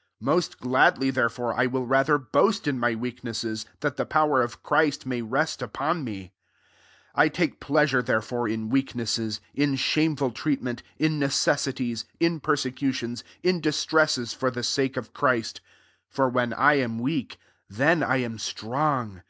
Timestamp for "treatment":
10.30-10.82